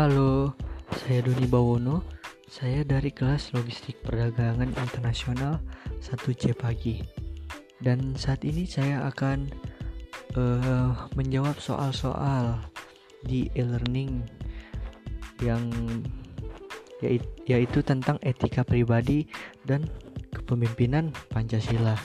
Halo, 0.00 0.56
saya 0.96 1.20
Doni 1.20 1.44
Bawono. 1.44 2.00
Saya 2.48 2.88
dari 2.88 3.12
kelas 3.12 3.52
Logistik 3.52 4.00
Perdagangan 4.00 4.72
Internasional 4.72 5.60
1C 6.00 6.56
Pagi. 6.56 7.04
Dan 7.76 8.16
saat 8.16 8.48
ini 8.48 8.64
saya 8.64 9.04
akan 9.04 9.52
uh, 10.40 11.04
menjawab 11.12 11.60
soal-soal 11.60 12.64
di 13.28 13.52
e-learning 13.52 14.24
yang 15.44 15.68
yaitu 17.44 17.84
tentang 17.84 18.16
etika 18.24 18.64
pribadi 18.64 19.28
dan 19.68 19.84
kepemimpinan 20.32 21.12
Pancasila. 21.28 22.00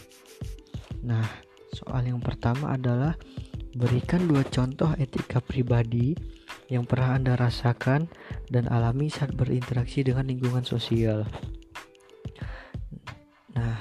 Nah, 1.00 1.24
soal 1.72 2.12
yang 2.12 2.20
pertama 2.20 2.76
adalah 2.76 3.16
berikan 3.72 4.28
dua 4.28 4.44
contoh 4.52 4.92
etika 5.00 5.40
pribadi 5.40 6.36
yang 6.70 6.86
pernah 6.90 7.14
Anda 7.18 7.38
rasakan 7.38 8.10
dan 8.50 8.66
alami 8.70 9.10
saat 9.10 9.38
berinteraksi 9.38 10.02
dengan 10.02 10.26
lingkungan 10.26 10.66
sosial. 10.66 11.26
Nah, 13.56 13.78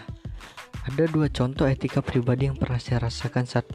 ada 0.84 1.04
dua 1.08 1.32
contoh 1.32 1.64
etika 1.64 2.04
pribadi 2.04 2.46
yang 2.46 2.60
pernah 2.60 2.76
saya 2.78 3.08
rasakan 3.08 3.48
saat 3.48 3.66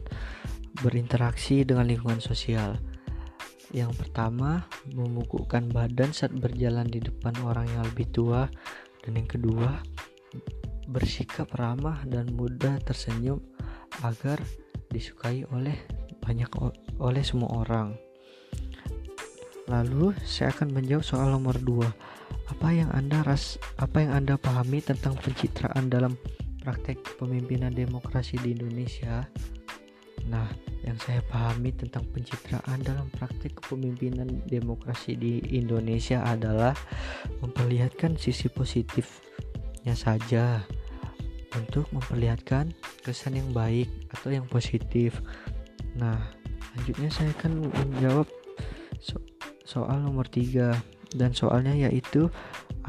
berinteraksi 0.86 1.66
dengan 1.66 1.90
lingkungan 1.90 2.22
sosial. 2.22 2.78
Yang 3.70 4.02
pertama, 4.02 4.66
memukulkan 4.90 5.70
badan 5.70 6.10
saat 6.10 6.34
berjalan 6.34 6.90
di 6.90 7.02
depan 7.02 7.38
orang 7.46 7.70
yang 7.70 7.86
lebih 7.86 8.10
tua, 8.10 8.50
dan 9.06 9.14
yang 9.14 9.30
kedua, 9.30 9.82
bersikap 10.90 11.54
ramah 11.54 12.02
dan 12.10 12.34
mudah 12.34 12.82
tersenyum 12.82 13.38
agar 14.02 14.42
disukai 14.90 15.46
oleh 15.54 15.78
banyak 16.22 16.50
oleh 16.98 17.22
semua 17.22 17.62
orang. 17.62 18.09
Lalu 19.70 20.18
saya 20.26 20.50
akan 20.50 20.74
menjawab 20.74 21.06
soal 21.06 21.30
nomor 21.30 21.54
2. 21.62 21.86
Apa 22.50 22.74
yang 22.74 22.90
Anda 22.90 23.22
ras 23.22 23.62
apa 23.78 24.02
yang 24.02 24.26
Anda 24.26 24.36
pahami 24.42 24.82
tentang 24.82 25.14
pencitraan 25.22 25.94
dalam 25.94 26.18
praktek 26.66 27.22
pemimpinan 27.22 27.70
demokrasi 27.78 28.42
di 28.42 28.58
Indonesia? 28.58 29.30
Nah, 30.26 30.50
yang 30.82 30.98
saya 30.98 31.22
pahami 31.30 31.70
tentang 31.78 32.02
pencitraan 32.10 32.82
dalam 32.82 33.14
praktek 33.14 33.62
kepemimpinan 33.62 34.42
demokrasi 34.50 35.14
di 35.14 35.38
Indonesia 35.54 36.26
adalah 36.26 36.74
memperlihatkan 37.46 38.18
sisi 38.18 38.50
positifnya 38.50 39.94
saja 39.94 40.66
untuk 41.54 41.86
memperlihatkan 41.94 42.74
kesan 43.06 43.38
yang 43.38 43.50
baik 43.54 43.90
atau 44.18 44.34
yang 44.34 44.50
positif. 44.50 45.22
Nah, 45.98 46.18
selanjutnya 46.74 47.10
saya 47.14 47.30
akan 47.38 47.52
menjawab 47.70 48.28
soal 49.70 50.02
nomor 50.02 50.26
3 50.26 50.74
dan 51.14 51.30
soalnya 51.38 51.78
yaitu 51.78 52.34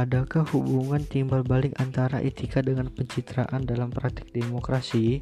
adakah 0.01 0.49
hubungan 0.57 1.05
timbal 1.05 1.45
balik 1.45 1.77
antara 1.77 2.25
etika 2.25 2.65
dengan 2.65 2.89
pencitraan 2.89 3.69
dalam 3.69 3.93
praktik 3.93 4.33
demokrasi? 4.33 5.21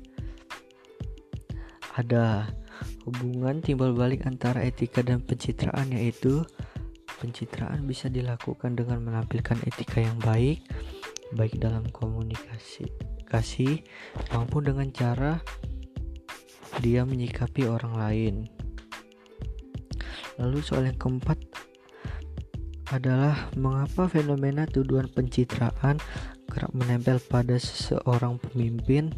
Ada 1.98 2.46
hubungan 3.02 3.58
timbal 3.58 3.90
balik 3.90 4.22
antara 4.22 4.62
etika 4.62 5.02
dan 5.02 5.18
pencitraan 5.18 5.90
yaitu 5.90 6.46
pencitraan 7.18 7.82
bisa 7.90 8.06
dilakukan 8.06 8.78
dengan 8.78 9.02
menampilkan 9.02 9.58
etika 9.66 9.98
yang 9.98 10.14
baik 10.22 10.62
baik 11.34 11.58
dalam 11.58 11.82
komunikasi 11.90 12.86
kasih 13.26 13.82
maupun 14.30 14.64
dengan 14.64 14.88
cara 14.94 15.42
dia 16.78 17.02
menyikapi 17.02 17.66
orang 17.66 17.94
lain. 17.98 18.57
Lalu 20.38 20.58
soal 20.62 20.86
yang 20.86 20.98
keempat 20.98 21.38
adalah 22.94 23.52
mengapa 23.58 24.08
fenomena 24.08 24.64
tuduhan 24.64 25.10
pencitraan 25.12 26.00
kerap 26.48 26.72
menempel 26.72 27.20
pada 27.20 27.60
seseorang 27.60 28.40
pemimpin. 28.40 29.12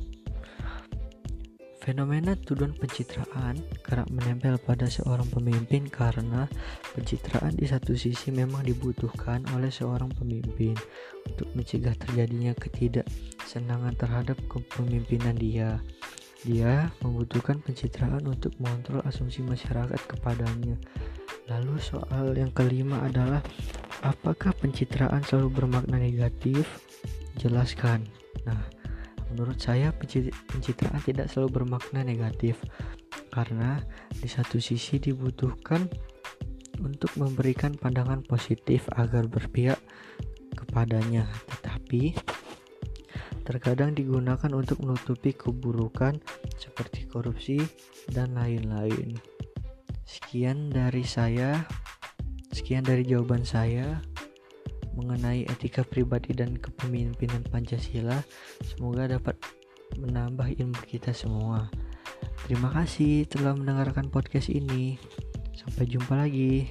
Fenomena 1.80 2.36
tuduhan 2.36 2.76
pencitraan 2.76 3.56
kerap 3.80 4.04
menempel 4.12 4.60
pada 4.60 4.84
seorang 4.84 5.24
pemimpin 5.32 5.88
karena 5.88 6.44
pencitraan 6.92 7.56
di 7.56 7.64
satu 7.64 7.96
sisi 7.96 8.28
memang 8.28 8.68
dibutuhkan 8.68 9.40
oleh 9.56 9.72
seorang 9.72 10.12
pemimpin 10.12 10.76
untuk 11.24 11.48
mencegah 11.56 11.96
terjadinya 11.96 12.52
ketidaksenangan 12.52 13.96
terhadap 13.96 14.36
kepemimpinan 14.52 15.34
dia. 15.40 15.80
Dia 16.40 16.88
membutuhkan 17.04 17.60
pencitraan 17.60 18.24
untuk 18.24 18.56
mengontrol 18.56 19.04
asumsi 19.04 19.44
masyarakat 19.44 20.00
kepadanya. 20.08 20.80
Lalu 21.52 21.76
soal 21.82 22.32
yang 22.32 22.48
kelima 22.54 23.04
adalah 23.04 23.44
apakah 24.00 24.56
pencitraan 24.56 25.20
selalu 25.20 25.60
bermakna 25.64 26.00
negatif? 26.00 26.64
Jelaskan. 27.36 28.08
Nah, 28.48 28.60
menurut 29.28 29.60
saya 29.60 29.92
pencitraan 30.48 31.00
tidak 31.04 31.28
selalu 31.28 31.62
bermakna 31.62 32.00
negatif 32.00 32.56
karena 33.30 33.78
di 34.10 34.26
satu 34.26 34.58
sisi 34.58 34.98
dibutuhkan 34.98 35.86
untuk 36.80 37.12
memberikan 37.20 37.76
pandangan 37.76 38.24
positif 38.24 38.88
agar 38.96 39.28
berpihak 39.28 39.78
kepadanya, 40.56 41.28
tetapi 41.56 42.16
terkadang 43.50 43.98
digunakan 43.98 44.46
untuk 44.54 44.78
menutupi 44.86 45.34
keburukan 45.34 46.22
seperti 46.54 47.10
korupsi 47.10 47.58
dan 48.14 48.38
lain-lain. 48.38 49.18
Sekian 50.06 50.70
dari 50.70 51.02
saya, 51.02 51.66
sekian 52.54 52.86
dari 52.86 53.02
jawaban 53.02 53.42
saya 53.42 53.98
mengenai 54.94 55.46
etika 55.50 55.82
pribadi 55.82 56.30
dan 56.30 56.54
kepemimpinan 56.54 57.42
Pancasila. 57.50 58.22
Semoga 58.62 59.10
dapat 59.10 59.34
menambah 59.98 60.54
ilmu 60.54 60.78
kita 60.86 61.10
semua. 61.10 61.66
Terima 62.46 62.70
kasih 62.70 63.26
telah 63.26 63.58
mendengarkan 63.58 64.06
podcast 64.10 64.46
ini. 64.46 64.94
Sampai 65.58 65.90
jumpa 65.90 66.14
lagi. 66.14 66.66